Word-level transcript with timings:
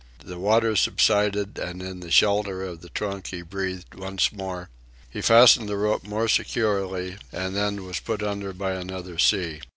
The 0.25 0.39
water 0.39 0.75
subsided, 0.75 1.59
and 1.59 1.79
in 1.83 1.99
the 1.99 2.09
shelter 2.09 2.63
of 2.63 2.81
the 2.81 2.89
trunk 2.89 3.27
he 3.27 3.43
breathed 3.43 3.93
once 3.93 4.31
more. 4.31 4.71
He 5.07 5.21
fastened 5.21 5.69
the 5.69 5.77
rope 5.77 6.03
more 6.07 6.27
securely, 6.27 7.17
and 7.31 7.55
then 7.55 7.83
was 7.85 7.99
put 7.99 8.23
under 8.23 8.51
by 8.51 8.71
another 8.71 9.19
sea. 9.19 9.61